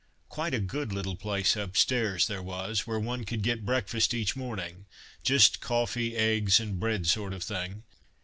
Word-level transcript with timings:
Quite 0.29 0.55
a 0.55 0.59
good 0.59 0.91
little 0.91 1.15
place 1.15 1.55
upstairs 1.55 2.25
there 2.25 2.41
was, 2.41 2.87
where 2.87 2.99
one 2.99 3.23
could 3.23 3.43
get 3.43 3.67
breakfast 3.67 4.15
each 4.15 4.35
morning: 4.35 4.87
just 5.21 5.59
coffee, 5.61 6.17
eggs, 6.17 6.59
and 6.59 6.79
bread 6.79 7.05
sort 7.05 7.33
of 7.33 7.43
thing. 7.43 7.83